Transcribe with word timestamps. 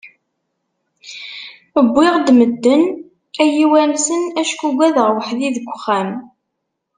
Wwiɣ-d 1.89 2.27
medden 2.39 2.83
ad 3.41 3.49
yi-wansen, 3.55 4.23
acku 4.41 4.63
ugadeɣ 4.67 5.07
weḥd-i 5.15 5.49
deg 5.55 5.65
uxxam. 5.75 6.09